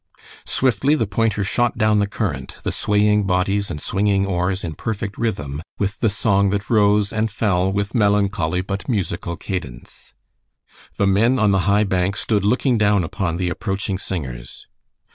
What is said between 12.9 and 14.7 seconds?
upon the approaching singers.